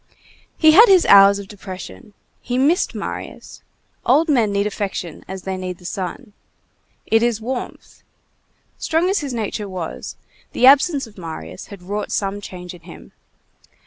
He 0.57 0.71
had 0.71 0.87
his 0.87 1.05
hours 1.05 1.37
of 1.37 1.47
depression. 1.47 2.15
He 2.41 2.57
missed 2.57 2.95
Marius. 2.95 3.61
Old 4.03 4.29
men 4.29 4.51
need 4.51 4.65
affection 4.65 5.23
as 5.27 5.43
they 5.43 5.57
need 5.57 5.77
the 5.77 5.85
sun. 5.85 6.33
It 7.05 7.21
is 7.21 7.39
warmth. 7.39 8.01
Strong 8.79 9.11
as 9.11 9.19
his 9.19 9.31
nature 9.35 9.69
was, 9.69 10.15
the 10.53 10.65
absence 10.65 11.05
of 11.05 11.19
Marius 11.19 11.67
had 11.67 11.83
wrought 11.83 12.11
some 12.11 12.41
change 12.41 12.73
in 12.73 12.81
him. 12.81 13.11